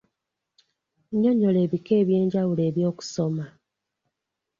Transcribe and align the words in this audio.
Nnyonnyola 1.11 1.59
ebika 1.65 1.93
eby'enjawulo 2.01 2.61
eby'okusoma. 2.69 3.45